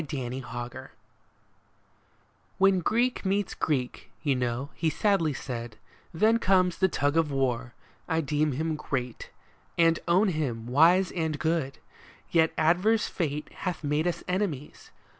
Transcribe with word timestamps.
AT 0.01 0.11
REST 0.11 0.93
"* 1.93 2.57
When 2.57 2.79
Greek 2.79 3.23
meets 3.23 3.53
Greek,' 3.53 4.09
you 4.23 4.35
know," 4.35 4.71
he 4.73 4.89
sadly 4.89 5.31
said, 5.31 5.75
"•Then 6.19 6.39
comes 6.39 6.79
the 6.79 6.87
tug 6.87 7.15
of 7.15 7.29
war.' 7.29 7.75
I 8.07 8.21
deem 8.21 8.53
him 8.53 8.75
great. 8.75 9.29
And 9.77 9.99
own 10.07 10.29
him 10.29 10.65
wise 10.65 11.11
and 11.11 11.37
good. 11.37 11.77
Yet 12.31 12.51
adverse 12.57 13.05
fate 13.09 13.53
Hath 13.57 13.83
made 13.83 14.07
us 14.07 14.23
enemies. 14.27 14.89